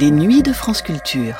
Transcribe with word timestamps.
Les 0.00 0.12
nuits 0.12 0.44
de 0.44 0.52
France 0.52 0.80
Culture. 0.80 1.34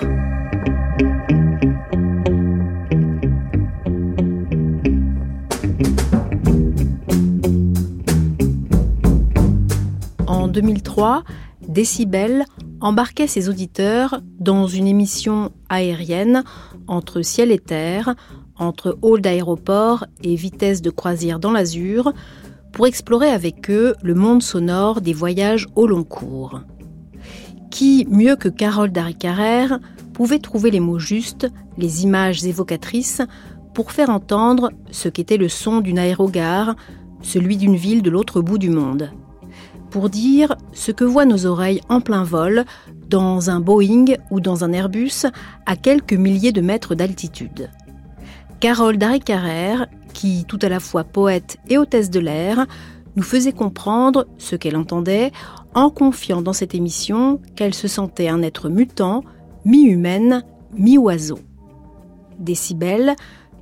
En 10.26 10.48
2003, 10.48 11.22
Décibel 11.68 12.46
embarquait 12.80 13.28
ses 13.28 13.48
auditeurs 13.48 14.20
dans 14.40 14.66
une 14.66 14.88
émission 14.88 15.52
aérienne 15.68 16.42
entre 16.88 17.22
ciel 17.22 17.52
et 17.52 17.60
terre, 17.60 18.16
entre 18.56 18.98
hall 19.02 19.20
d'aéroport 19.20 20.04
et 20.24 20.34
vitesse 20.34 20.82
de 20.82 20.90
croisière 20.90 21.38
dans 21.38 21.52
l'azur, 21.52 22.12
pour 22.72 22.88
explorer 22.88 23.30
avec 23.30 23.70
eux 23.70 23.94
le 24.02 24.14
monde 24.14 24.42
sonore 24.42 25.00
des 25.00 25.12
voyages 25.12 25.68
au 25.76 25.86
long 25.86 26.02
cours. 26.02 26.60
Qui, 27.78 28.08
mieux 28.10 28.34
que 28.34 28.48
Carole 28.48 28.90
Darry-Carrère, 28.90 29.78
pouvait 30.12 30.40
trouver 30.40 30.72
les 30.72 30.80
mots 30.80 30.98
justes, 30.98 31.46
les 31.76 32.02
images 32.02 32.44
évocatrices, 32.44 33.22
pour 33.72 33.92
faire 33.92 34.10
entendre 34.10 34.72
ce 34.90 35.08
qu'était 35.08 35.36
le 35.36 35.48
son 35.48 35.78
d'une 35.78 36.00
aérogare, 36.00 36.74
celui 37.22 37.56
d'une 37.56 37.76
ville 37.76 38.02
de 38.02 38.10
l'autre 38.10 38.40
bout 38.40 38.58
du 38.58 38.68
monde. 38.68 39.12
Pour 39.92 40.10
dire 40.10 40.56
ce 40.72 40.90
que 40.90 41.04
voient 41.04 41.24
nos 41.24 41.46
oreilles 41.46 41.80
en 41.88 42.00
plein 42.00 42.24
vol, 42.24 42.64
dans 43.06 43.48
un 43.48 43.60
Boeing 43.60 44.06
ou 44.32 44.40
dans 44.40 44.64
un 44.64 44.72
Airbus, 44.72 45.26
à 45.64 45.76
quelques 45.76 46.14
milliers 46.14 46.50
de 46.50 46.60
mètres 46.60 46.96
d'altitude. 46.96 47.70
Carole 48.58 48.98
Darry-Carrère, 48.98 49.86
qui, 50.14 50.44
tout 50.48 50.58
à 50.62 50.68
la 50.68 50.80
fois 50.80 51.04
poète 51.04 51.58
et 51.68 51.78
hôtesse 51.78 52.10
de 52.10 52.18
l'air, 52.18 52.66
nous 53.16 53.22
faisait 53.22 53.52
comprendre 53.52 54.26
ce 54.38 54.56
qu'elle 54.56 54.76
entendait 54.76 55.32
en 55.74 55.90
confiant 55.90 56.42
dans 56.42 56.52
cette 56.52 56.74
émission 56.74 57.40
qu'elle 57.56 57.74
se 57.74 57.88
sentait 57.88 58.28
un 58.28 58.42
être 58.42 58.68
mutant, 58.68 59.24
mi-humaine, 59.64 60.44
mi-oiseau. 60.72 61.40
Décibel, 62.38 63.14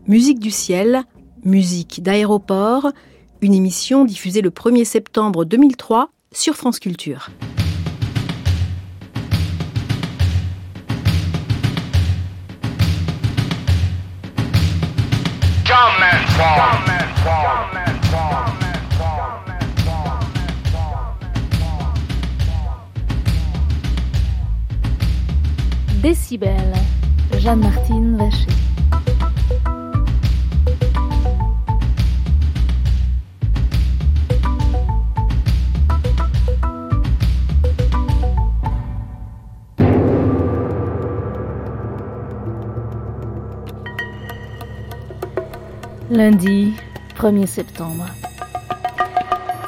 musique 0.06 0.38
du 0.38 0.50
ciel, 0.50 1.02
musique 1.44 2.02
d'aéroport, 2.02 2.90
une 3.40 3.54
émission 3.54 4.04
diffusée 4.04 4.42
le 4.42 4.50
1er 4.50 4.84
septembre 4.84 5.44
2003 5.44 6.10
sur 6.32 6.54
France 6.54 6.78
Culture. 6.78 7.30
Décibel, 26.06 26.72
Jeanne-Martine 27.36 28.16
Vacher. 28.16 28.46
Lundi 46.08 46.72
1er 47.16 47.46
septembre. 47.46 48.06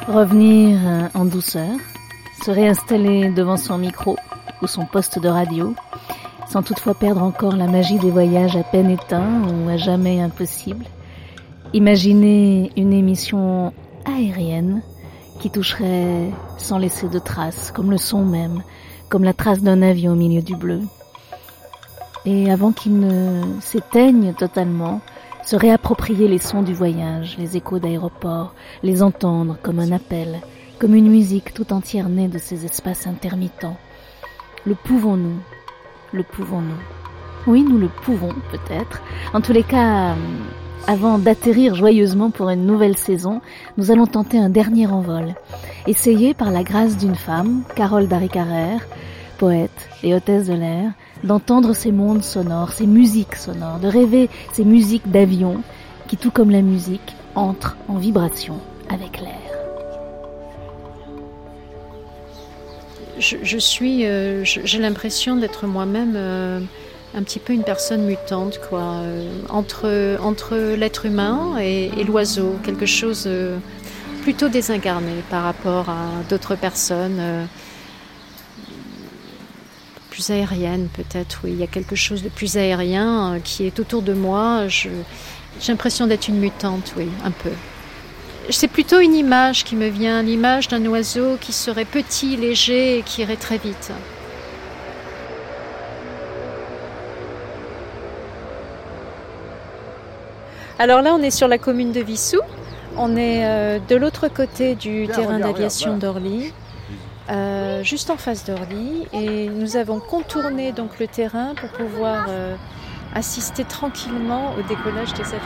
Revenir 0.07 0.79
en 1.13 1.25
douceur, 1.25 1.67
se 2.41 2.49
réinstaller 2.49 3.27
devant 3.27 3.57
son 3.57 3.77
micro 3.77 4.15
ou 4.61 4.67
son 4.67 4.85
poste 4.85 5.19
de 5.19 5.27
radio, 5.27 5.75
sans 6.49 6.63
toutefois 6.63 6.95
perdre 6.95 7.21
encore 7.21 7.55
la 7.55 7.67
magie 7.67 7.99
des 7.99 8.09
voyages 8.09 8.55
à 8.55 8.63
peine 8.63 8.89
éteints 8.89 9.43
ou 9.47 9.69
à 9.69 9.77
jamais 9.77 10.19
impossibles. 10.19 10.85
Imaginer 11.73 12.71
une 12.75 12.91
émission 12.91 13.71
aérienne 14.05 14.81
qui 15.39 15.51
toucherait 15.51 16.31
sans 16.57 16.79
laisser 16.79 17.07
de 17.07 17.19
traces, 17.19 17.71
comme 17.71 17.91
le 17.91 17.97
son 17.97 18.25
même, 18.25 18.63
comme 19.09 19.23
la 19.23 19.33
trace 19.33 19.61
d'un 19.61 19.83
avion 19.83 20.13
au 20.13 20.15
milieu 20.15 20.41
du 20.41 20.55
bleu. 20.55 20.81
Et 22.25 22.51
avant 22.51 22.71
qu'il 22.71 22.99
ne 22.99 23.43
s'éteigne 23.61 24.33
totalement, 24.33 25.01
se 25.45 25.55
réapproprier 25.55 26.27
les 26.27 26.39
sons 26.39 26.63
du 26.63 26.73
voyage, 26.73 27.37
les 27.37 27.57
échos 27.57 27.77
d'aéroport, 27.77 28.55
les 28.81 29.03
entendre 29.03 29.57
comme 29.61 29.79
un 29.79 29.91
appel, 29.91 30.41
comme 30.79 30.95
une 30.95 31.09
musique 31.09 31.53
tout 31.53 31.71
entière 31.73 32.09
née 32.09 32.27
de 32.27 32.39
ces 32.39 32.65
espaces 32.65 33.05
intermittents. 33.05 33.77
Le 34.65 34.73
pouvons-nous 34.73 35.37
Le 36.11 36.23
pouvons-nous? 36.23 36.81
Oui, 37.47 37.63
nous 37.63 37.77
le 37.77 37.87
pouvons 37.87 38.33
peut-être. 38.51 39.01
En 39.33 39.41
tous 39.41 39.53
les 39.53 39.63
cas, 39.63 40.15
avant 40.87 41.19
d'atterrir 41.19 41.75
joyeusement 41.75 42.31
pour 42.31 42.49
une 42.49 42.65
nouvelle 42.65 42.97
saison, 42.97 43.41
nous 43.77 43.91
allons 43.91 44.07
tenter 44.07 44.39
un 44.39 44.49
dernier 44.49 44.87
envol. 44.87 45.35
Essayé 45.87 46.33
par 46.33 46.51
la 46.51 46.63
grâce 46.63 46.97
d'une 46.97 47.15
femme, 47.15 47.63
Carole 47.75 48.07
Darry-Carrère, 48.07 48.87
poète 49.37 49.89
et 50.03 50.13
hôtesse 50.13 50.47
de 50.47 50.53
l'air, 50.53 50.91
d'entendre 51.23 51.73
ces 51.73 51.91
mondes 51.91 52.23
sonores, 52.23 52.71
ces 52.71 52.87
musiques 52.87 53.35
sonores, 53.35 53.79
de 53.79 53.87
rêver 53.87 54.29
ces 54.53 54.65
musiques 54.65 55.09
d'avion 55.09 55.61
qui, 56.07 56.17
tout 56.17 56.31
comme 56.31 56.49
la 56.49 56.61
musique, 56.61 57.15
entrent 57.35 57.77
en 57.87 57.95
vibration 57.95 58.55
avec 58.89 59.21
l'air. 59.21 59.48
Je, 63.19 63.57
suis, 63.57 64.05
euh, 64.05 64.43
j'ai 64.45 64.79
l'impression 64.79 65.35
d'être 65.35 65.67
moi-même 65.67 66.13
euh, 66.15 66.59
un 67.13 67.23
petit 67.23 67.39
peu 67.39 67.51
une 67.51 67.63
personne 67.63 68.05
mutante, 68.05 68.61
quoi, 68.69 69.01
euh, 69.01 69.29
entre, 69.49 70.17
entre 70.21 70.55
l'être 70.55 71.05
humain 71.05 71.57
et, 71.59 71.91
et 71.97 72.03
l'oiseau, 72.05 72.55
quelque 72.63 72.85
chose 72.85 73.29
plutôt 74.21 74.47
désincarné 74.47 75.11
par 75.29 75.43
rapport 75.43 75.89
à 75.89 76.07
d'autres 76.29 76.55
personnes 76.55 77.47
plus 80.09 80.29
aérienne 80.29 80.87
peut-être, 80.93 81.41
oui. 81.43 81.51
Il 81.53 81.59
y 81.59 81.63
a 81.63 81.67
quelque 81.67 81.95
chose 81.95 82.23
de 82.23 82.29
plus 82.29 82.57
aérien 82.57 83.39
qui 83.43 83.65
est 83.65 83.79
autour 83.79 84.01
de 84.01 84.13
moi. 84.13 84.67
j'ai 84.67 84.91
l'impression 85.67 86.07
d'être 86.07 86.29
une 86.29 86.39
mutante, 86.39 86.93
oui, 86.97 87.09
un 87.25 87.31
peu. 87.31 87.51
C'est 88.51 88.67
plutôt 88.67 88.99
une 88.99 89.13
image 89.13 89.63
qui 89.63 89.75
me 89.75 89.87
vient, 89.87 90.23
l'image 90.23 90.67
d'un 90.69 90.83
oiseau 90.87 91.37
qui 91.39 91.53
serait 91.53 91.85
petit, 91.85 92.35
léger 92.35 92.97
et 92.97 93.01
qui 93.03 93.21
irait 93.21 93.35
très 93.35 93.57
vite. 93.57 93.91
Alors 100.79 101.01
là, 101.01 101.13
on 101.13 101.21
est 101.21 101.31
sur 101.31 101.47
la 101.47 101.57
commune 101.57 101.91
de 101.91 101.99
Vissou. 101.99 102.39
On 102.97 103.15
est 103.17 103.45
euh, 103.45 103.79
de 103.87 103.95
l'autre 103.95 104.29
côté 104.29 104.75
du 104.75 105.07
terrain 105.07 105.37
d'aviation 105.39 105.97
d'Orly. 105.97 106.51
Euh, 107.29 107.83
juste 107.83 108.09
en 108.09 108.17
face 108.17 108.45
d'Orly 108.45 109.05
et 109.13 109.49
nous 109.49 109.77
avons 109.77 109.99
contourné 109.99 110.71
donc 110.71 110.97
le 110.97 111.07
terrain 111.07 111.53
pour 111.53 111.69
pouvoir 111.69 112.25
euh, 112.27 112.55
assister 113.15 113.63
tranquillement 113.63 114.53
au 114.57 114.61
décollage 114.63 115.13
des 115.13 115.23
avions. 115.23 115.39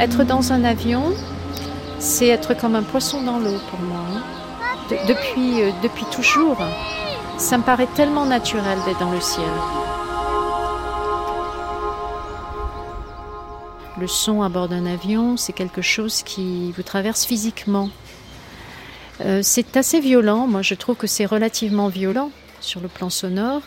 Être 0.00 0.24
dans 0.24 0.52
un 0.52 0.64
avion, 0.64 1.12
c'est 1.98 2.28
être 2.28 2.54
comme 2.54 2.74
un 2.74 2.82
poisson 2.82 3.22
dans 3.22 3.38
l'eau 3.38 3.58
pour 3.70 3.80
moi. 3.80 4.00
Hein 4.14 4.22
depuis, 4.90 5.62
euh, 5.62 5.70
depuis 5.82 6.04
toujours. 6.06 6.56
Ça 7.38 7.58
me 7.58 7.62
paraît 7.62 7.88
tellement 7.94 8.24
naturel 8.24 8.78
d'être 8.86 9.00
dans 9.00 9.10
le 9.10 9.20
ciel. 9.20 9.44
Le 14.04 14.08
son 14.08 14.42
à 14.42 14.50
bord 14.50 14.68
d'un 14.68 14.84
avion, 14.84 15.38
c'est 15.38 15.54
quelque 15.54 15.80
chose 15.80 16.22
qui 16.22 16.72
vous 16.72 16.82
traverse 16.82 17.24
physiquement. 17.24 17.88
Euh, 19.22 19.40
c'est 19.42 19.78
assez 19.78 19.98
violent, 19.98 20.46
moi 20.46 20.60
je 20.60 20.74
trouve 20.74 20.94
que 20.94 21.06
c'est 21.06 21.24
relativement 21.24 21.88
violent 21.88 22.30
sur 22.60 22.82
le 22.82 22.88
plan 22.88 23.08
sonore, 23.08 23.62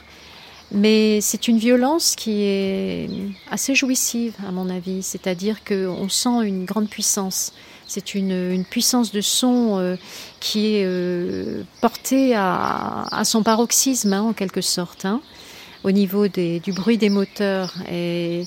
mais 0.71 1.21
c'est 1.21 1.47
une 1.47 1.57
violence 1.57 2.15
qui 2.15 2.43
est 2.43 3.09
assez 3.49 3.73
jouissive 3.73 4.35
à 4.47 4.51
mon 4.51 4.69
avis, 4.69 5.01
c'est-à-dire 5.01 5.63
qu'on 5.63 6.07
sent 6.07 6.43
une 6.43 6.65
grande 6.65 6.87
puissance. 6.87 7.51
C'est 7.87 8.13
une, 8.13 8.63
puissance 8.63 9.11
de 9.11 9.21
son 9.21 9.79
euh, 9.79 9.95
qui 10.39 10.75
est 10.75 10.83
euh, 10.85 11.63
portée 11.81 12.35
à, 12.35 13.23
son 13.23 13.41
paroxysme, 13.41 14.13
hein, 14.13 14.21
en 14.21 14.33
quelque 14.33 14.61
sorte, 14.61 15.03
hein, 15.03 15.19
au 15.87 15.91
niveau 15.91 16.27
du 16.27 16.73
bruit 16.73 16.97
des 16.97 17.09
moteurs. 17.09 17.73
Euh, 17.89 18.43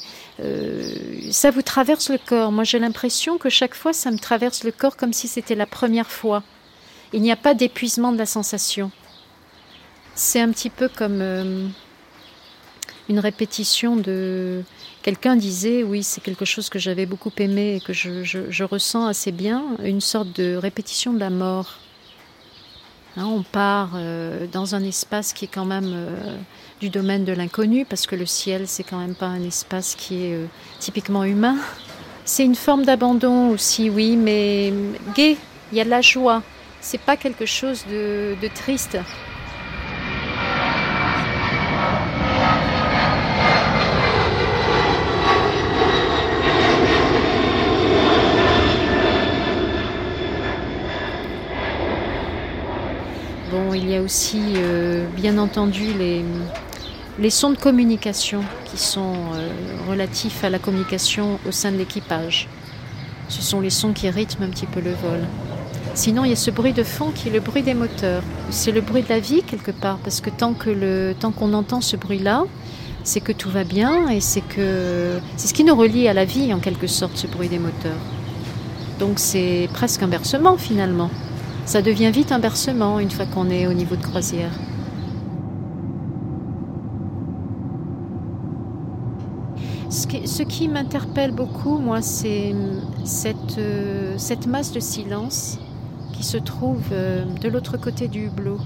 ça 1.30 1.50
vous 1.50 1.62
traverse 1.62 2.10
le 2.10 2.18
corps. 2.18 2.52
Moi, 2.52 2.64
j'ai 2.64 2.78
l'impression 2.78 3.38
que 3.38 3.48
chaque 3.48 3.74
fois, 3.74 3.94
ça 3.94 4.10
me 4.10 4.18
traverse 4.18 4.62
le 4.62 4.72
corps 4.72 4.96
comme 4.96 5.14
si 5.14 5.26
c'était 5.26 5.54
la 5.54 5.64
première 5.64 6.10
fois. 6.10 6.42
Il 7.14 7.22
n'y 7.22 7.32
a 7.32 7.36
pas 7.36 7.54
d'épuisement 7.54 8.12
de 8.12 8.18
la 8.18 8.26
sensation. 8.26 8.90
C'est 10.14 10.40
un 10.40 10.50
petit 10.50 10.68
peu 10.68 10.90
comme 10.90 11.20
euh, 11.22 11.66
une 13.08 13.18
répétition 13.18 13.96
de... 13.96 14.62
Quelqu'un 15.02 15.34
disait, 15.34 15.82
oui, 15.82 16.02
c'est 16.02 16.20
quelque 16.20 16.44
chose 16.44 16.68
que 16.68 16.78
j'avais 16.78 17.06
beaucoup 17.06 17.32
aimé 17.38 17.76
et 17.76 17.80
que 17.80 17.94
je, 17.94 18.64
ressens 18.64 19.06
assez 19.06 19.32
bien, 19.32 19.64
une 19.82 20.02
sorte 20.02 20.36
de 20.38 20.56
répétition 20.56 21.14
de 21.14 21.20
la 21.20 21.30
mort. 21.30 21.78
Hein, 23.16 23.24
on 23.24 23.42
part 23.42 23.92
euh, 23.94 24.46
dans 24.52 24.74
un 24.74 24.84
espace 24.84 25.32
qui 25.32 25.46
est 25.46 25.48
quand 25.48 25.64
même 25.64 25.94
du 26.80 26.88
domaine 26.88 27.24
de 27.24 27.32
l'inconnu, 27.32 27.84
parce 27.84 28.06
que 28.06 28.16
le 28.16 28.26
ciel, 28.26 28.66
c'est 28.66 28.82
quand 28.82 28.98
même 28.98 29.14
pas 29.14 29.26
un 29.26 29.42
espace 29.44 29.94
qui 29.94 30.24
est 30.24 30.38
typiquement 30.78 31.24
humain. 31.24 31.56
C'est 32.24 32.44
une 32.44 32.54
forme 32.54 32.84
d'abandon 32.84 33.50
aussi, 33.50 33.90
oui, 33.90 34.16
mais 34.16 34.72
gai. 35.14 35.36
Il 35.72 35.78
y 35.78 35.80
a 35.80 35.84
de 35.84 35.90
la 35.90 36.00
joie. 36.00 36.42
C'est 36.80 37.00
pas 37.00 37.16
quelque 37.16 37.46
chose 37.46 37.84
de 37.90 38.48
triste. 38.54 38.98
Bon, 53.50 53.74
il 53.74 53.90
y 53.90 53.96
a 53.96 54.00
aussi, 54.00 54.40
euh, 54.58 55.08
bien 55.16 55.36
entendu, 55.36 55.92
les, 55.98 56.24
les 57.20 57.30
sons 57.30 57.50
de 57.50 57.58
communication 57.58 58.42
qui 58.64 58.78
sont 58.78 59.14
euh, 59.34 59.48
relatifs 59.88 60.42
à 60.42 60.48
la 60.48 60.58
communication 60.58 61.38
au 61.46 61.52
sein 61.52 61.70
de 61.70 61.76
l'équipage. 61.76 62.48
Ce 63.28 63.42
sont 63.42 63.60
les 63.60 63.70
sons 63.70 63.92
qui 63.92 64.08
rythment 64.08 64.44
un 64.44 64.48
petit 64.48 64.66
peu 64.66 64.80
le 64.80 64.92
vol. 64.92 65.20
Sinon, 65.94 66.24
il 66.24 66.30
y 66.30 66.32
a 66.32 66.36
ce 66.36 66.50
bruit 66.50 66.72
de 66.72 66.82
fond 66.82 67.10
qui 67.10 67.28
est 67.28 67.32
le 67.32 67.40
bruit 67.40 67.62
des 67.62 67.74
moteurs. 67.74 68.22
C'est 68.48 68.72
le 68.72 68.80
bruit 68.80 69.02
de 69.02 69.08
la 69.10 69.20
vie 69.20 69.42
quelque 69.42 69.70
part, 69.70 69.98
parce 69.98 70.20
que 70.20 70.30
tant 70.30 70.54
qu'on 70.54 71.52
entend 71.52 71.80
ce 71.82 71.96
bruit-là, 71.96 72.44
c'est 73.04 73.20
que 73.20 73.32
tout 73.32 73.50
va 73.50 73.64
bien 73.64 74.08
et 74.08 74.20
c'est 74.20 74.40
que 74.40 75.20
c'est 75.36 75.48
ce 75.48 75.54
qui 75.54 75.64
nous 75.64 75.76
relie 75.76 76.08
à 76.08 76.14
la 76.14 76.24
vie 76.24 76.52
en 76.54 76.58
quelque 76.58 76.86
sorte, 76.86 77.16
ce 77.16 77.26
bruit 77.26 77.48
des 77.48 77.58
moteurs. 77.58 78.00
Donc 78.98 79.18
c'est 79.18 79.68
presque 79.72 80.02
un 80.02 80.08
bercement 80.08 80.56
finalement 80.56 81.10
ça 81.70 81.82
devient 81.82 82.10
vite 82.10 82.32
un 82.32 82.40
bercement 82.40 82.98
une 82.98 83.12
fois 83.12 83.26
qu'on 83.26 83.48
est 83.48 83.68
au 83.68 83.72
niveau 83.72 83.94
de 83.94 84.02
croisière. 84.02 84.50
Ce 89.90 90.06
qui, 90.44 90.68
m'interpelle 90.68 91.32
beaucoup, 91.32 91.78
moi, 91.78 92.00
c'est 92.00 92.54
cette, 93.04 93.58
euh, 93.58 94.16
masse 94.46 94.70
de 94.70 94.78
silence 94.78 95.58
qui 96.12 96.22
se 96.22 96.36
trouve 96.36 96.84
euh, 96.92 97.24
de 97.24 97.48
l'autre 97.48 97.76
côté 97.76 98.06
du 98.06 98.26
hublot. 98.26 98.60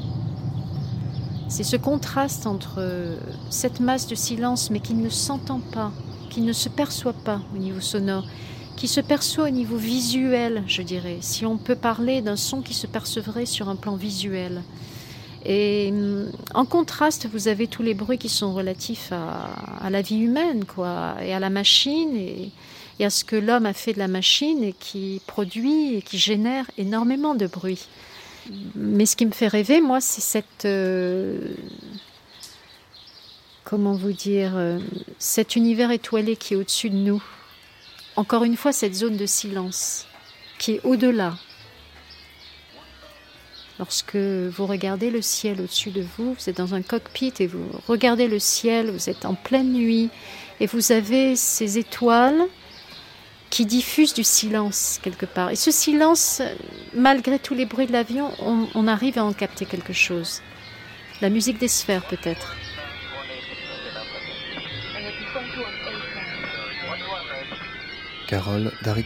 C'est 1.49 1.65
ce 1.65 1.77
contraste 1.77 2.47
entre 2.47 2.75
euh, 2.77 3.17
cette 3.49 3.81
masse 3.81 4.07
de 4.07 4.15
silence, 4.15 4.71
mais 4.71 4.81
qui 4.81 4.93
ne 4.93 5.09
s'entend 5.09 5.61
pas, 5.61 5.93
qui 6.29 6.43
ne 6.43 6.53
se 6.53 6.69
perçoit 6.69 7.15
pas 7.15 7.41
au 7.55 7.59
niveau 7.59 7.81
sonore, 7.81 8.27
qui 8.77 8.87
se 8.87 9.01
perçoit 9.01 9.45
au 9.47 9.51
niveau 9.51 9.79
visuel, 9.79 10.63
je 10.67 10.83
dirais, 10.83 11.19
si 11.23 11.47
on 11.47 11.57
peut 11.57 11.77
parler 11.77 12.21
d'un 12.21 12.37
son 12.37 12.61
qui 12.61 12.75
se 12.75 12.87
percevrait 12.87 13.47
sur 13.47 13.71
un 13.71 13.77
plan 13.77 13.97
visuel. 13.97 14.63
Et 15.45 15.91
mm, 15.91 16.33
en 16.55 16.65
contraste, 16.65 17.27
vous 17.31 17.49
avez 17.49 17.67
tous 17.67 17.83
les 17.83 17.95
bruits 17.95 18.19
qui 18.19 18.29
sont 18.29 18.55
relatifs 18.55 19.13
à, 19.13 19.91
la 19.91 20.03
vie 20.03 20.19
humaine, 20.19 20.65
quoi, 20.65 21.17
et 21.23 21.35
à 21.35 21.41
la 21.41 21.51
machine, 21.51 22.17
et, 22.17 22.51
à 23.01 23.11
ce 23.11 23.25
que 23.25 23.37
l'homme 23.37 23.67
a 23.67 23.73
fait 23.73 23.93
de 23.93 23.99
la 23.99 24.09
machine 24.09 24.63
et 24.63 24.73
qui 24.73 25.21
produit 25.27 25.97
et 25.97 26.03
qui 26.03 26.17
génère 26.17 26.65
énormément 26.79 27.35
de 27.35 27.47
bruit. 27.47 27.89
Mais 28.75 29.05
ce 29.07 29.17
qui 29.17 29.27
me 29.27 29.33
fait 29.33 29.49
rêver, 29.49 29.81
moi, 29.81 30.01
c'est 30.01 30.21
cette. 30.21 30.65
Euh, 30.65 31.39
comment 33.65 33.95
vous 33.95 34.13
dire 34.13 34.53
euh, 34.55 34.79
Cet 35.19 35.57
univers 35.57 35.91
étoilé 35.91 36.37
qui 36.37 36.55
est 36.55 36.57
au-dessus 36.57 36.91
de 36.91 36.97
nous 36.97 37.23
encore 38.17 38.45
une 38.45 38.57
fois 38.57 38.73
cette 38.73 38.95
zone 38.95 39.17
de 39.17 39.27
silence 39.27 40.07
qui 40.59 40.73
est 40.73 40.81
au-delà. 40.85 41.35
Lorsque 43.79 44.15
vous 44.17 44.67
regardez 44.67 45.11
le 45.11 45.21
ciel 45.21 45.61
au-dessus 45.61 45.91
de 45.91 46.05
vous, 46.17 46.35
vous 46.35 46.49
êtes 46.49 46.59
dans 46.59 46.75
un 46.75 46.83
cockpit 46.83 47.33
et 47.41 47.49
vous 47.49 47.67
regardez 47.89 48.29
le 48.29 48.39
ciel, 48.39 48.91
vous 48.91 49.11
êtes 49.11 49.25
en 49.25 49.35
pleine 49.35 49.73
nuit 49.73 50.11
et 50.61 50.67
vous 50.67 50.93
avez 50.93 51.35
ces 51.35 51.77
étoiles 51.79 52.41
qui 53.51 53.67
diffusent 53.67 54.15
du 54.15 54.23
silence 54.23 55.01
quelque 55.03 55.27
part. 55.27 55.51
Et 55.51 55.57
ce 55.57 55.73
silence, 55.73 56.41
malgré 56.95 57.41
tous 57.41 57.55
les 57.55 57.67
bruits 57.67 57.87
de 57.87 57.93
l'avion, 57.93 58.31
on, 58.39 58.69
on 58.75 58.87
arrive 58.87 59.19
à 59.19 59.25
en 59.25 59.33
capter 59.33 59.67
quelque 59.67 59.93
chose. 59.93 60.41
La 61.21 61.29
musique 61.29 61.59
des 61.59 61.69
sphères 61.69 62.07
peut-être. 62.07 62.57
Carole 68.29 68.73
Dari 68.83 69.05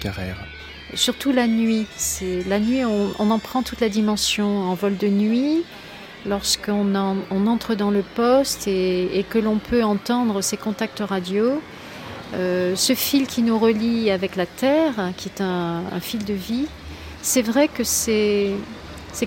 Surtout 0.94 1.32
la 1.32 1.46
nuit. 1.46 1.86
C'est 1.96 2.42
la 2.48 2.58
nuit, 2.58 2.84
on, 2.84 3.30
en 3.30 3.38
prend 3.38 3.62
toute 3.62 3.80
la 3.80 3.88
dimension 3.88 4.70
en 4.70 4.74
vol 4.74 4.96
de 4.96 5.08
nuit. 5.08 5.64
Lorsqu'on 6.26 6.94
on 7.30 7.46
entre 7.46 7.74
dans 7.74 7.90
le 7.90 8.02
poste 8.02 8.66
et, 8.66 9.24
que 9.30 9.38
l'on 9.38 9.58
peut 9.58 9.84
entendre 9.84 10.40
ces 10.42 10.56
contacts 10.56 11.00
radio, 11.00 11.62
euh, 12.34 12.74
ce 12.76 12.94
fil 12.94 13.26
qui 13.26 13.42
nous 13.42 13.58
relie 13.58 14.10
avec 14.10 14.36
la 14.36 14.46
Terre, 14.46 15.12
qui 15.16 15.28
est 15.28 15.40
un, 15.40 15.82
fil 16.00 16.24
de 16.24 16.34
vie, 16.34 16.66
c'est 17.22 17.42
vrai 17.42 17.68
que 17.68 17.84
c'est 17.84 18.56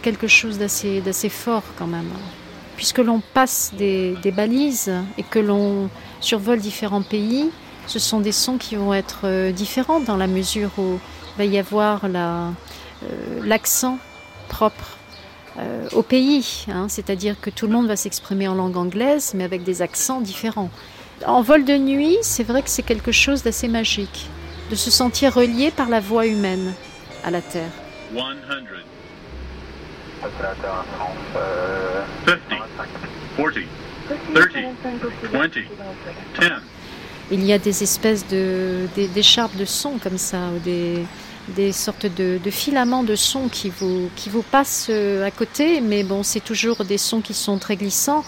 quelque 0.01 0.27
chose 0.27 0.57
d'assez 0.57 1.29
fort 1.29 1.63
quand 1.77 1.87
même. 1.87 2.09
Puisque 2.75 2.99
l'on 2.99 3.21
passe 3.33 3.73
des, 3.77 4.15
des, 4.23 4.31
balises 4.31 4.91
et 5.17 5.23
que 5.23 5.37
l'on 5.37 5.89
survole 6.19 6.59
différents 6.59 7.03
pays, 7.03 7.51
ce 7.87 7.99
sont 7.99 8.19
des 8.19 8.31
sons 8.31 8.57
qui 8.57 8.75
vont 8.75 8.93
être 8.93 9.21
euh, 9.25 9.51
différents 9.51 9.99
dans 9.99 10.17
la 10.17 10.27
mesure 10.27 10.71
où 10.77 10.99
va 11.37 11.45
y 11.45 11.57
avoir 11.57 12.01
euh, 12.05 12.51
l'accent 13.43 13.99
propre 14.49 14.97
euh, 15.57 15.87
au 15.93 16.01
pays, 16.01 16.65
hein. 16.69 16.87
c'est-à-dire 16.87 17.39
que 17.39 17.49
tout 17.49 17.67
le 17.67 17.73
monde 17.73 17.87
va 17.87 17.95
s'exprimer 17.95 18.47
en 18.47 18.55
langue 18.55 18.77
anglaise, 18.77 19.33
mais 19.35 19.43
avec 19.43 19.63
des 19.63 19.81
accents 19.81 20.21
différents. 20.21 20.69
En 21.25 21.41
vol 21.41 21.65
de 21.65 21.77
nuit, 21.77 22.17
c'est 22.21 22.43
vrai 22.43 22.61
que 22.61 22.69
c'est 22.69 22.83
quelque 22.83 23.11
chose 23.11 23.43
d'assez 23.43 23.67
magique, 23.67 24.29
de 24.69 24.75
se 24.75 24.89
sentir 24.89 25.33
relié 25.33 25.71
par 25.71 25.89
la 25.89 25.99
voix 25.99 26.25
humaine 26.25 26.73
à 27.23 27.31
la 27.31 27.41
Terre. 27.41 27.71
100. 28.13 28.23
50, 34.33 34.51
40, 34.53 34.75
30, 34.81 34.99
20, 35.31 35.47
10 35.47 35.61
il 37.31 37.45
y 37.45 37.53
a 37.53 37.57
des 37.57 37.81
espèces 37.81 38.27
de 38.27 38.87
d'écharpes 39.15 39.55
de 39.55 39.65
son 39.65 39.97
comme 39.97 40.17
ça, 40.17 40.49
ou 40.55 40.59
des, 40.59 41.05
des 41.49 41.71
sortes 41.71 42.05
de, 42.05 42.39
filaments 42.49 43.03
de 43.03 43.15
son 43.15 43.47
qui 43.49 43.69
vous, 43.69 44.09
qui 44.15 44.29
vous 44.29 44.43
passent 44.43 44.87
euh, 44.89 45.25
à 45.25 45.31
côté, 45.31 45.81
mais 45.81 46.03
bon, 46.03 46.23
c'est 46.23 46.39
toujours 46.43 46.85
des 46.85 46.97
sons 46.97 47.21
qui 47.21 47.33
sont 47.33 47.57
très 47.57 47.75
glissants. 47.75 48.23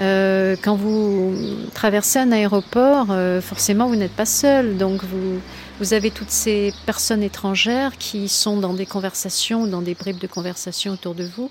Euh, 0.00 0.56
quand 0.60 0.74
vous 0.74 1.34
traversez 1.72 2.18
un 2.18 2.32
aéroport, 2.32 3.06
euh, 3.10 3.40
forcément, 3.40 3.86
vous 3.88 3.96
n'êtes 3.96 4.14
pas 4.14 4.26
seul, 4.26 4.76
donc 4.76 5.04
vous, 5.04 5.40
vous 5.78 5.94
avez 5.94 6.10
toutes 6.10 6.30
ces 6.30 6.72
personnes 6.84 7.22
étrangères 7.22 7.96
qui 7.96 8.28
sont 8.28 8.56
dans 8.56 8.74
des 8.74 8.86
conversations, 8.86 9.66
dans 9.66 9.82
des 9.82 9.94
bribes 9.94 10.18
de 10.18 10.26
conversation 10.26 10.92
autour 10.92 11.14
de 11.14 11.24
vous. 11.24 11.50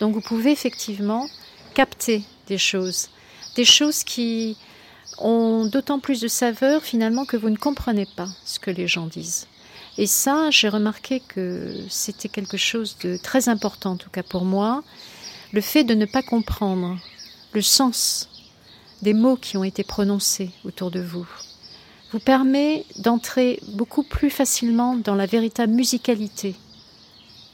Donc 0.00 0.14
vous 0.14 0.20
pouvez 0.20 0.52
effectivement 0.52 1.26
capter 1.74 2.22
des 2.46 2.58
choses, 2.58 3.08
des 3.56 3.64
choses 3.64 4.04
qui, 4.04 4.56
ont 5.20 5.66
d'autant 5.66 5.98
plus 5.98 6.20
de 6.20 6.28
saveur 6.28 6.82
finalement 6.82 7.24
que 7.24 7.36
vous 7.36 7.50
ne 7.50 7.56
comprenez 7.56 8.06
pas 8.16 8.28
ce 8.44 8.58
que 8.58 8.70
les 8.70 8.86
gens 8.86 9.06
disent. 9.06 9.46
Et 9.98 10.06
ça, 10.06 10.50
j'ai 10.50 10.68
remarqué 10.68 11.20
que 11.20 11.74
c'était 11.90 12.28
quelque 12.28 12.56
chose 12.56 12.96
de 13.02 13.16
très 13.16 13.48
important, 13.48 13.92
en 13.92 13.96
tout 13.96 14.10
cas 14.10 14.22
pour 14.22 14.44
moi, 14.44 14.82
le 15.52 15.60
fait 15.60 15.84
de 15.84 15.94
ne 15.94 16.06
pas 16.06 16.22
comprendre 16.22 16.96
le 17.52 17.62
sens 17.62 18.28
des 19.02 19.12
mots 19.12 19.36
qui 19.36 19.56
ont 19.56 19.64
été 19.64 19.84
prononcés 19.84 20.50
autour 20.64 20.90
de 20.90 21.00
vous 21.00 21.26
vous 22.12 22.20
permet 22.20 22.86
d'entrer 22.96 23.60
beaucoup 23.74 24.02
plus 24.02 24.30
facilement 24.30 24.96
dans 24.96 25.14
la 25.14 25.26
véritable 25.26 25.72
musicalité 25.72 26.54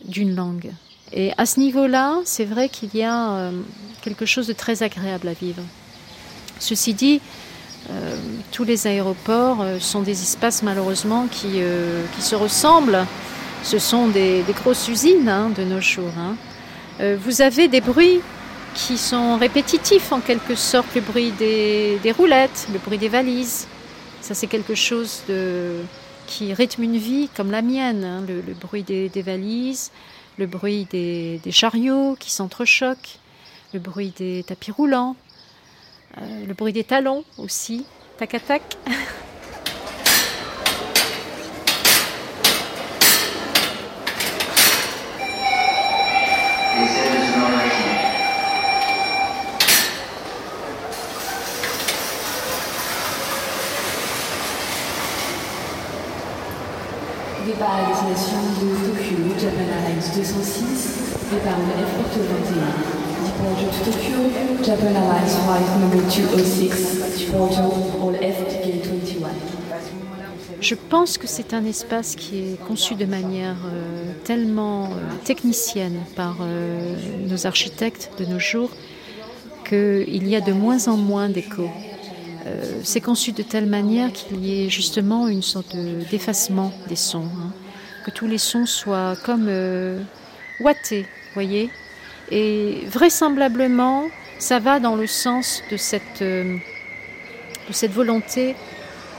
d'une 0.05 0.35
langue. 0.35 0.73
Et 1.13 1.33
à 1.39 1.47
ce 1.47 1.61
niveau-là, 1.61 2.21
c'est 2.25 2.45
vrai 2.45 2.69
qu'il 2.69 2.95
y 2.95 3.03
a 3.03 3.33
euh, 3.33 3.63
quelque 4.03 4.27
chose 4.27 4.47
de 4.47 4.53
très 4.53 4.83
agréable 4.83 5.29
à 5.29 5.33
vivre. 5.33 5.63
Ceci 6.61 6.95
dit, 6.95 7.21
euh, 7.91 8.17
tous 8.51 8.65
les 8.65 8.87
aéroports 8.87 9.61
euh, 9.61 9.79
sont 9.79 10.01
des 10.01 10.23
espaces 10.23 10.63
malheureusement 10.63 11.27
qui, 11.31 11.55
euh, 11.57 12.05
qui 12.17 12.23
se 12.23 12.35
ressemblent. 12.35 13.05
Ce 13.63 13.79
sont 13.79 14.09
des, 14.09 14.45
grosses 14.55 14.89
usines 14.89 15.29
hein, 15.29 15.51
de 15.57 15.65
nos 15.65 15.81
jours. 15.81 16.13
Hein. 16.19 16.37
vous 17.17 17.41
avez 17.41 17.67
des 17.69 17.81
bruits 17.81 18.21
qui 18.75 18.99
sont 18.99 19.39
répétitifs 19.39 20.13
en 20.13 20.21
quelque 20.21 20.55
sorte, 20.55 20.95
le 20.95 21.01
bruit 21.01 21.33
des, 21.33 21.99
roulettes, 22.17 22.69
le 22.73 22.79
bruit 22.79 22.99
des 22.99 23.09
valises. 23.09 23.67
Ça 24.21 24.35
c'est 24.35 24.49
quelque 24.49 24.75
chose 24.75 25.23
de, 25.29 25.77
qui 26.27 26.53
rythme 26.53 26.83
une 26.83 26.99
vie 26.99 27.31
comme 27.35 27.51
la 27.51 27.63
mienne. 27.63 28.05
Hein. 28.05 28.23
le, 28.29 28.53
bruit 28.53 28.83
des, 28.83 29.09
valises, 29.23 29.91
le 30.37 30.47
bruit 30.47 30.87
des, 30.91 31.41
des 31.43 31.53
chariots 31.53 32.17
qui 32.21 32.31
s'entrechoquent 32.31 33.19
le 33.75 33.81
bruit 33.81 34.15
des 34.17 34.45
tapis 34.45 34.71
roulants, 34.71 35.17
euh, 36.19 36.47
le 36.47 36.55
bruit 36.55 36.73
des 36.73 36.85
talons 36.85 37.25
aussi, 37.39 37.87
tac 38.19 38.35
à 38.35 38.41
tac. 38.41 38.63
Départ 57.47 57.77
à 57.77 57.89
destination 57.89 58.39
de 58.61 58.75
Tokyo, 58.87 59.17
Japan 59.39 59.65
Airlines 59.71 60.01
206, 60.17 61.15
départ 61.31 61.59
le 61.59 61.85
F 61.85 61.93
porte 61.97 62.17
21. 62.17 63.04
Departure 63.37 63.85
to 63.85 63.91
Tokyo, 63.91 64.63
Japan 64.65 64.95
Airlines 64.95 65.37
flight 65.45 65.67
number 65.81 65.99
206, 66.11 67.19
departure 67.19 67.73
all 68.03 68.15
F 68.15 68.49
ticket 68.49 68.87
21. 68.87 69.29
Je 70.61 70.75
pense 70.75 71.19
que 71.19 71.27
c'est 71.27 71.53
un 71.53 71.65
espace 71.65 72.15
qui 72.17 72.39
est 72.39 72.65
conçu 72.67 72.95
de 72.95 73.05
manière 73.05 73.57
euh, 73.67 74.13
tellement 74.25 74.85
euh, 74.87 74.89
technicienne 75.25 75.99
par 76.17 76.37
euh, 76.41 76.95
nos 77.29 77.47
architectes 77.47 78.11
de 78.19 78.25
nos 78.25 78.39
jours 78.39 78.71
qu'il 79.69 80.27
y 80.29 80.37
a 80.37 80.41
de 80.41 80.53
moins 80.53 80.89
en 80.89 80.97
moins 80.97 81.29
d'écho. 81.29 81.69
C'est 82.83 83.01
conçu 83.01 83.33
de 83.33 83.43
telle 83.43 83.65
manière 83.65 84.13
qu'il 84.13 84.45
y 84.45 84.67
ait 84.67 84.69
justement 84.69 85.29
une 85.29 85.41
sorte 85.41 85.75
de- 85.75 86.05
d'effacement 86.11 86.73
des 86.91 86.97
sons, 86.97 87.25
hein. 87.25 87.51
que 88.05 88.11
tous 88.11 88.27
les 88.27 88.37
sons 88.37 88.67
soient 88.67 89.17
comme 89.25 89.49
ouatés, 90.61 91.07
voyez. 91.33 91.71
Et 92.37 92.83
vraisemblablement, 92.89 94.09
ça 94.41 94.59
va 94.59 94.81
dans 94.81 94.97
le 94.97 95.07
sens 95.07 95.63
de 95.71 95.77
cette, 95.77 96.21
euh, 96.21 96.57
de 97.69 97.73
cette 97.73 97.93
volonté 97.93 98.57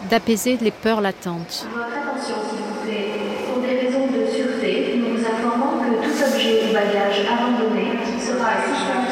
d'apaiser 0.09 0.57
les 0.59 0.71
peurs 0.71 0.99
latentes. 0.99 1.65
Attention, 1.65 2.35
s'il 2.49 2.59
vous 2.59 2.85
plaît. 2.85 3.13
Pour 3.47 3.61
des 3.61 3.87
raisons 3.87 4.07
de 4.07 4.29
sûreté, 4.35 4.99
nous 4.99 5.15
vous 5.15 5.25
informons 5.25 5.79
que 5.79 6.05
tout 6.05 6.23
objet 6.27 6.63
ou 6.69 6.73
bagage 6.73 7.21
abandonné 7.31 7.91
sera 8.19 8.51
systématiquement 8.67 9.04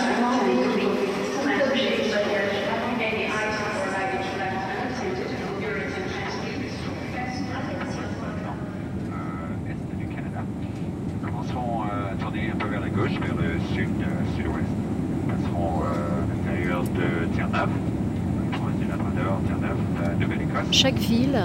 Chaque 20.72 20.98
ville 20.98 21.39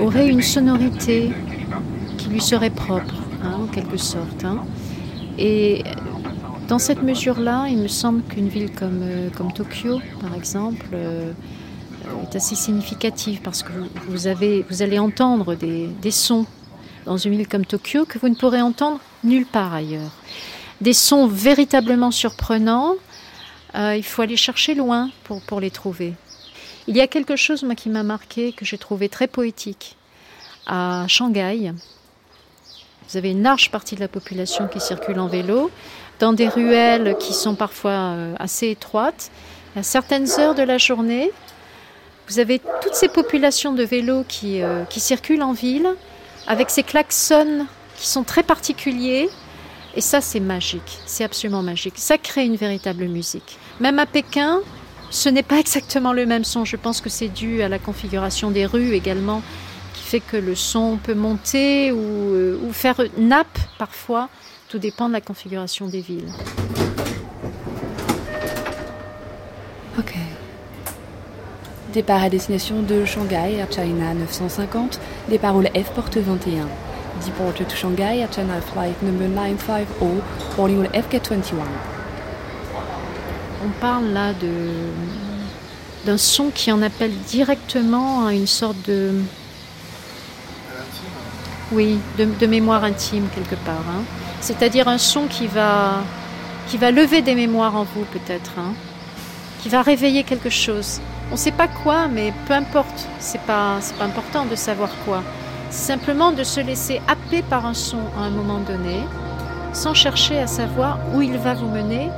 aurait 0.00 0.28
une 0.28 0.42
sonorité 0.42 1.30
qui 2.18 2.28
lui 2.28 2.40
serait 2.40 2.70
propre, 2.70 3.14
hein, 3.42 3.60
en 3.62 3.66
quelque 3.66 3.96
sorte. 3.96 4.44
Hein. 4.44 4.64
Et 5.38 5.82
dans 6.68 6.78
cette 6.78 7.02
mesure-là, 7.02 7.66
il 7.68 7.78
me 7.78 7.88
semble 7.88 8.22
qu'une 8.22 8.48
ville 8.48 8.72
comme, 8.72 9.00
euh, 9.02 9.28
Tokyo, 9.54 10.00
par 10.20 10.34
exemple, 10.34 10.86
euh, 10.94 11.32
est 12.22 12.36
assez 12.36 12.54
significative 12.54 13.40
parce 13.42 13.62
que 13.62 13.72
vous, 14.08 14.26
allez 14.26 14.98
entendre 14.98 15.54
des, 15.54 16.10
sons 16.10 16.46
dans 17.04 17.16
une 17.16 17.36
ville 17.36 17.48
comme 17.48 17.66
Tokyo 17.66 18.04
que 18.06 18.18
vous 18.18 18.28
ne 18.28 18.34
pourrez 18.34 18.62
entendre 18.62 19.00
nulle 19.24 19.46
part 19.46 19.74
ailleurs. 19.74 20.12
Des 20.80 20.92
sons 20.92 21.26
véritablement 21.26 22.10
surprenants, 22.10 22.94
euh, 23.74 23.96
il 23.96 24.02
faut 24.02 24.22
aller 24.22 24.36
chercher 24.36 24.74
loin 24.74 25.10
pour, 25.24 25.40
pour 25.42 25.60
les 25.60 25.70
trouver. 25.70 26.14
Il 26.86 26.96
y 26.96 27.00
a 27.00 27.06
quelque 27.06 27.36
chose 27.36 27.62
moi, 27.62 27.74
qui 27.74 27.88
m'a 27.88 28.02
marqué, 28.02 28.52
que 28.52 28.64
j'ai 28.64 28.78
trouvé 28.78 29.08
très 29.08 29.28
poétique 29.28 29.96
à 30.66 31.06
Shanghai. 31.08 31.72
Vous 33.08 33.16
avez 33.16 33.30
une 33.30 33.42
large 33.42 33.70
partie 33.70 33.94
de 33.94 34.00
la 34.00 34.08
population 34.08 34.68
qui 34.68 34.80
circule 34.80 35.18
en 35.18 35.28
vélo, 35.28 35.70
dans 36.18 36.32
des 36.32 36.48
ruelles 36.48 37.16
qui 37.18 37.34
sont 37.34 37.54
parfois 37.54 37.90
euh, 37.90 38.34
assez 38.38 38.70
étroites. 38.70 39.30
À 39.76 39.82
certaines 39.82 40.28
heures 40.38 40.54
de 40.54 40.62
la 40.62 40.78
journée, 40.78 41.30
vous 42.28 42.38
avez 42.38 42.60
toutes 42.80 42.94
ces 42.94 43.08
populations 43.08 43.72
de 43.72 43.82
vélos 43.82 44.24
qui, 44.28 44.62
euh, 44.62 44.84
qui 44.84 45.00
circulent 45.00 45.42
en 45.42 45.52
ville, 45.52 45.88
avec 46.46 46.70
ces 46.70 46.82
klaxons 46.82 47.66
qui 47.96 48.08
sont 48.08 48.24
très 48.24 48.42
particuliers. 48.42 49.28
Et 49.94 50.00
ça, 50.00 50.20
c'est 50.20 50.40
magique, 50.40 51.00
c'est 51.06 51.24
absolument 51.24 51.62
magique. 51.62 51.94
Ça 51.96 52.16
crée 52.16 52.46
une 52.46 52.56
véritable 52.56 53.04
musique. 53.06 53.58
Même 53.80 53.98
à 53.98 54.06
Pékin, 54.06 54.60
ce 55.10 55.28
n'est 55.28 55.42
pas 55.42 55.58
exactement 55.58 56.14
le 56.14 56.24
même 56.24 56.44
son. 56.44 56.64
Je 56.64 56.76
pense 56.76 57.00
que 57.00 57.10
c'est 57.10 57.28
dû 57.28 57.62
à 57.62 57.68
la 57.68 57.78
configuration 57.78 58.50
des 58.50 58.64
rues 58.64 58.94
également, 58.94 59.42
qui 59.92 60.02
fait 60.02 60.20
que 60.20 60.38
le 60.38 60.54
son 60.54 60.96
peut 60.96 61.14
monter 61.14 61.92
ou, 61.92 61.98
euh, 61.98 62.58
faire 62.72 63.02
nappe 63.18 63.58
parfois. 63.78 64.30
Tout 64.68 64.78
dépend 64.78 65.08
de 65.08 65.12
la 65.12 65.20
configuration 65.20 65.86
des 65.86 66.00
villes. 66.00 66.32
Ok. 69.98 70.14
Départ 71.92 72.22
à 72.22 72.30
destination 72.30 72.80
de 72.80 73.04
Shanghai, 73.04 73.56
Air 73.58 73.70
China 73.70 74.14
950, 74.14 74.98
départ 75.28 75.54
au 75.54 75.62
F 75.62 75.92
porte 75.94 76.16
21. 76.16 76.66
Shanghai, 77.74 78.26
flight 78.72 79.02
number 79.02 79.28
950, 79.28 80.22
boarding 80.56 80.78
au 80.80 80.84
FK21. 80.84 81.54
On 83.64 83.68
parle 83.80 84.06
là 84.12 84.32
d'un 86.04 86.18
son 86.18 86.50
qui 86.50 86.72
en 86.72 86.82
appelle 86.82 87.12
directement 87.28 88.26
à 88.26 88.32
une 88.32 88.46
sorte 88.48 88.76
de 88.88 89.12
oui 91.70 91.98
de, 92.18 92.24
de 92.24 92.46
mémoire 92.46 92.84
intime 92.84 93.28
quelque 93.34 93.54
part. 93.64 93.84
hein. 93.88 94.02
C'est-à-dire 94.40 94.88
un 94.88 94.98
son 94.98 95.26
qui 95.26 95.46
va 95.46 96.02
qui 96.68 96.76
va 96.78 96.90
lever 96.90 97.22
des 97.22 97.34
mémoires 97.34 97.76
en 97.76 97.84
vous 97.84 98.04
peut-être, 98.12 98.52
hein, 98.58 98.74
qui 99.62 99.68
va 99.68 99.82
réveiller 99.82 100.24
quelque 100.24 100.50
chose. 100.50 101.00
On 101.30 101.34
ne 101.34 101.38
sait 101.38 101.52
pas 101.52 101.68
quoi, 101.68 102.08
mais 102.08 102.32
peu 102.46 102.54
importe. 102.54 103.08
C'est 103.20 103.40
pas 103.42 103.78
c'est 103.80 103.94
pas 103.96 104.04
important 104.04 104.44
de 104.44 104.56
savoir 104.56 104.90
quoi. 105.04 105.22
Simplement 105.72 106.32
de 106.32 106.44
se 106.44 106.60
laisser 106.60 107.00
happer 107.08 107.40
par 107.40 107.64
un 107.64 107.72
son 107.72 107.96
à 108.18 108.24
un 108.24 108.30
moment 108.30 108.60
donné, 108.60 109.00
sans 109.72 109.94
chercher 109.94 110.38
à 110.38 110.46
savoir 110.46 110.98
où 111.14 111.22
il 111.22 111.38
va 111.38 111.54
vous 111.54 111.66
mener 111.66 112.10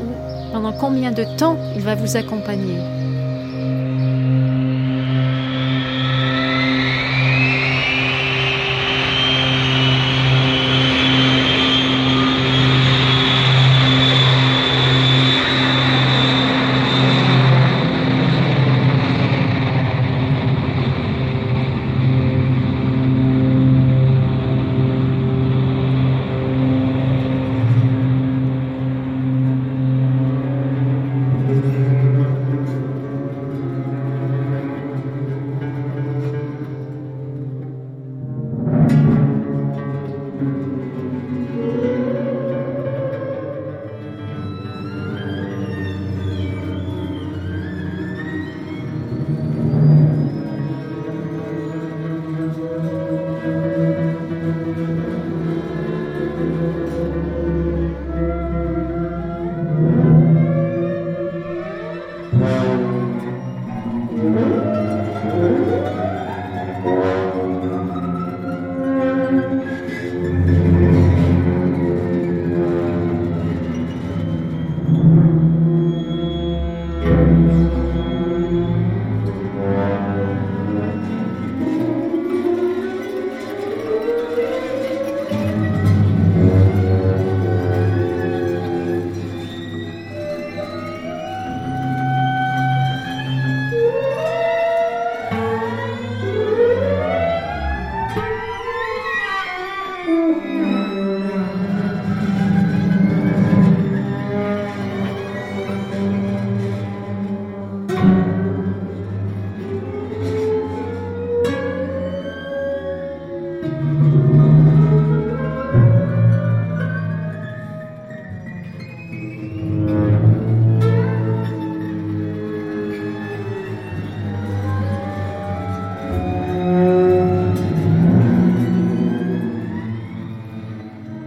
ou 0.00 0.50
pendant 0.50 0.72
combien 0.72 1.12
de 1.12 1.24
temps 1.36 1.58
il 1.74 1.82
va 1.82 1.94
vous 1.94 2.16
accompagner. 2.16 2.95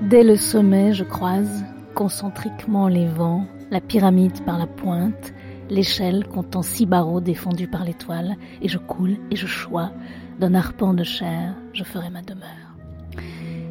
Dès 0.09 0.23
le 0.23 0.37
sommet, 0.37 0.91
je 0.93 1.03
croise 1.03 1.63
concentriquement 1.93 2.87
les 2.87 3.05
vents, 3.05 3.45
la 3.69 3.79
pyramide 3.79 4.43
par 4.43 4.57
la 4.57 4.65
pointe, 4.65 5.35
l'échelle 5.69 6.25
comptant 6.27 6.63
six 6.63 6.87
barreaux 6.87 7.21
défendus 7.21 7.67
par 7.67 7.85
l'étoile, 7.85 8.35
et 8.63 8.67
je 8.67 8.79
coule 8.79 9.17
et 9.29 9.35
je 9.35 9.45
chois 9.45 9.91
d'un 10.39 10.55
arpent 10.55 10.95
de 10.95 11.03
chair, 11.03 11.53
je 11.73 11.83
ferai 11.83 12.09
ma 12.09 12.23
demeure. 12.23 12.69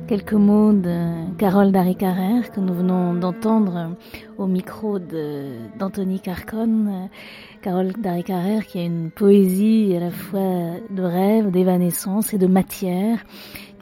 Quelques 0.06 0.32
mots 0.32 0.72
de 0.72 1.36
Carole 1.38 1.72
Dari 1.72 1.96
Carrère 1.96 2.52
que 2.52 2.60
nous 2.60 2.72
venons 2.72 3.14
d'entendre 3.14 3.96
au 4.38 4.46
micro 4.46 4.98
d'Anthony 4.98 6.20
Carcon. 6.20 7.10
Carole 7.60 7.92
Dari 7.98 8.22
Carrère 8.22 8.64
qui 8.64 8.78
a 8.78 8.84
une 8.84 9.10
poésie 9.10 9.92
à 9.96 10.00
la 10.00 10.10
fois 10.10 10.76
de 10.88 11.02
rêve, 11.02 11.50
d'évanescence 11.50 12.32
et 12.32 12.38
de 12.38 12.46
matière 12.46 13.18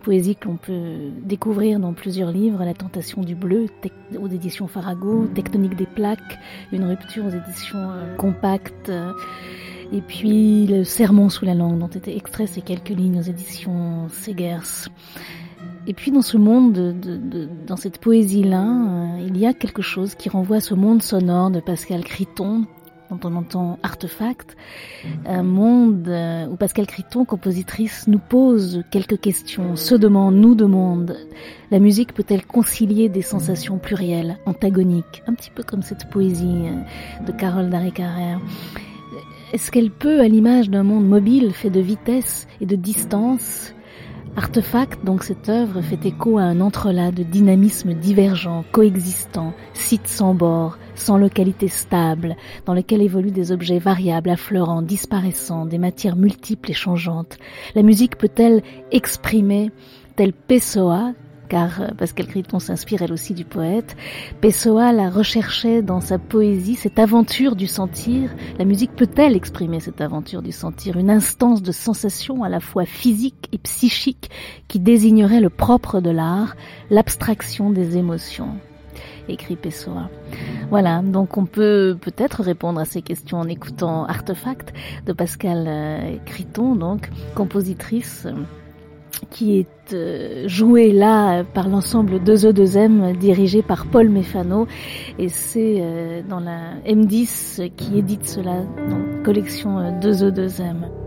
poésie 0.06 0.36
qu'on 0.36 0.56
peut 0.56 1.10
découvrir 1.24 1.80
dans 1.80 1.92
plusieurs 1.92 2.30
livres, 2.30 2.64
La 2.64 2.74
tentation 2.74 3.22
du 3.22 3.34
bleu 3.34 3.66
aux 4.16 4.28
éditions 4.28 4.68
Farago, 4.68 5.26
Tectonique 5.34 5.74
des 5.74 5.86
plaques, 5.86 6.38
Une 6.70 6.84
rupture 6.84 7.26
aux 7.26 7.30
éditions 7.30 7.90
euh, 7.90 8.14
compactes, 8.14 8.92
et 9.92 10.00
puis 10.00 10.68
Le 10.68 10.84
sermon 10.84 11.28
sous 11.28 11.44
la 11.44 11.54
langue 11.54 11.80
dont 11.80 11.88
étaient 11.88 12.16
extraits 12.16 12.48
ces 12.48 12.60
quelques 12.60 12.90
lignes 12.90 13.18
aux 13.18 13.22
éditions 13.22 14.08
Segers. 14.08 14.88
Et 15.88 15.92
puis 15.92 16.12
dans 16.12 16.22
ce 16.22 16.36
monde, 16.36 16.72
de, 16.72 17.48
dans 17.66 17.76
cette 17.76 17.98
poésie-là, 17.98 18.64
euh, 18.64 19.26
il 19.26 19.36
y 19.36 19.46
a 19.46 19.54
quelque 19.54 19.82
chose 19.82 20.14
qui 20.14 20.28
renvoie 20.28 20.56
à 20.56 20.60
ce 20.60 20.74
monde 20.74 21.02
sonore 21.02 21.50
de 21.50 21.58
Pascal 21.60 22.04
Criton, 22.04 22.66
dont 23.10 23.20
on 23.24 23.36
entend 23.36 23.78
Artefact, 23.82 24.56
un 25.26 25.42
monde 25.42 26.08
euh, 26.08 26.46
où 26.46 26.56
Pascal 26.56 26.86
Criton, 26.86 27.24
compositrice, 27.24 28.06
nous 28.08 28.18
pose 28.18 28.82
quelques 28.90 29.20
questions, 29.20 29.76
se 29.76 29.94
demande, 29.94 30.34
nous 30.36 30.54
demande, 30.54 31.16
la 31.70 31.78
musique 31.78 32.12
peut-elle 32.14 32.44
concilier 32.44 33.08
des 33.08 33.22
sensations 33.22 33.78
plurielles, 33.78 34.38
antagoniques, 34.46 35.22
un 35.26 35.34
petit 35.34 35.50
peu 35.50 35.62
comme 35.62 35.82
cette 35.82 36.10
poésie 36.10 36.64
euh, 36.66 37.24
de 37.24 37.32
Carole 37.32 37.70
Daré 37.70 37.92
Est-ce 39.52 39.70
qu'elle 39.70 39.90
peut, 39.90 40.20
à 40.20 40.28
l'image 40.28 40.70
d'un 40.70 40.82
monde 40.82 41.06
mobile 41.06 41.52
fait 41.52 41.70
de 41.70 41.80
vitesse 41.80 42.46
et 42.60 42.66
de 42.66 42.76
distance, 42.76 43.74
Artefact, 44.38 45.02
donc 45.02 45.22
cette 45.22 45.48
œuvre, 45.48 45.80
fait 45.80 46.04
écho 46.04 46.36
à 46.36 46.42
un 46.42 46.60
entrelac 46.60 47.14
de 47.14 47.22
dynamismes 47.22 47.94
divergents, 47.94 48.66
coexistants, 48.70 49.54
sites 49.72 50.08
sans 50.08 50.34
bord, 50.34 50.76
sans 50.94 51.16
localité 51.16 51.68
stable, 51.68 52.36
dans 52.66 52.74
lequel 52.74 53.00
évoluent 53.00 53.30
des 53.30 53.50
objets 53.50 53.78
variables, 53.78 54.28
affleurants, 54.28 54.82
disparaissants, 54.82 55.64
des 55.64 55.78
matières 55.78 56.16
multiples 56.16 56.70
et 56.70 56.74
changeantes. 56.74 57.38
La 57.74 57.82
musique 57.82 58.18
peut-elle 58.18 58.62
exprimer, 58.90 59.70
tel 60.16 60.34
Pessoa, 60.34 61.14
car 61.48 61.80
euh, 61.80 61.88
Pascal 61.96 62.26
Criton 62.26 62.58
s'inspire 62.58 63.02
elle 63.02 63.12
aussi 63.12 63.34
du 63.34 63.44
poète. 63.44 63.96
Pessoa 64.40 64.92
la 64.92 65.10
recherchait 65.10 65.82
dans 65.82 66.00
sa 66.00 66.18
poésie, 66.18 66.74
cette 66.74 66.98
aventure 66.98 67.56
du 67.56 67.66
sentir. 67.66 68.30
La 68.58 68.64
musique 68.64 68.94
peut-elle 68.94 69.36
exprimer 69.36 69.80
cette 69.80 70.00
aventure 70.00 70.42
du 70.42 70.52
sentir, 70.52 70.96
une 70.96 71.10
instance 71.10 71.62
de 71.62 71.72
sensation 71.72 72.42
à 72.42 72.48
la 72.48 72.60
fois 72.60 72.84
physique 72.84 73.48
et 73.52 73.58
psychique 73.58 74.30
qui 74.68 74.80
désignerait 74.80 75.40
le 75.40 75.50
propre 75.50 76.00
de 76.00 76.10
l'art, 76.10 76.56
l'abstraction 76.90 77.70
des 77.70 77.96
émotions 77.96 78.56
écrit 79.28 79.56
Pessoa. 79.56 80.08
Voilà, 80.70 81.02
donc 81.02 81.36
on 81.36 81.46
peut 81.46 81.96
peut-être 82.00 82.42
répondre 82.42 82.80
à 82.80 82.84
ces 82.84 83.02
questions 83.02 83.38
en 83.38 83.48
écoutant 83.48 84.04
Artefact 84.04 84.72
de 85.06 85.12
Pascal 85.12 85.64
euh, 85.66 86.16
Criton, 86.24 86.76
donc 86.76 87.10
compositrice 87.34 88.26
qui 89.30 89.58
est 89.58 89.92
euh, 89.92 90.48
joué 90.48 90.92
là 90.92 91.44
par 91.44 91.68
l'ensemble 91.68 92.18
2E2M 92.18 93.16
dirigé 93.16 93.62
par 93.62 93.86
Paul 93.86 94.08
Mefano 94.08 94.66
et 95.18 95.28
c'est 95.28 95.78
euh, 95.80 96.22
dans 96.28 96.40
la 96.40 96.74
M10 96.86 97.70
qui 97.76 97.98
édite 97.98 98.26
cela 98.26 98.62
dans 98.88 99.22
collection 99.24 99.78
2E2M. 100.00 101.05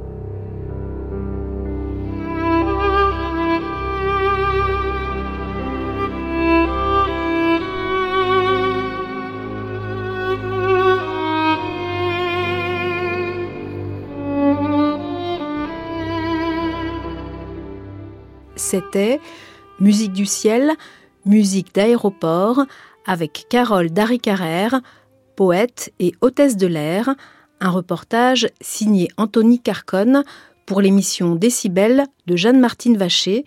C'était 18.69 19.19
Musique 19.79 20.13
du 20.13 20.27
ciel, 20.27 20.73
musique 21.25 21.73
d'aéroport, 21.73 22.65
avec 23.07 23.47
Carole 23.49 23.89
Darry-Carrère, 23.89 24.81
poète 25.35 25.91
et 25.99 26.13
hôtesse 26.21 26.55
de 26.55 26.67
l'air, 26.67 27.15
un 27.61 27.69
reportage 27.71 28.47
signé 28.61 29.07
Anthony 29.17 29.59
Carconne 29.59 30.23
pour 30.67 30.81
l'émission 30.81 31.33
Décibel 31.33 32.05
de 32.27 32.35
Jeanne-Martine 32.35 32.97
Vacher, 32.97 33.43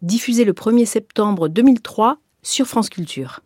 diffusée 0.00 0.44
le 0.44 0.54
1er 0.54 0.86
septembre 0.86 1.48
2003 1.48 2.16
sur 2.42 2.66
France 2.66 2.88
Culture. 2.88 3.42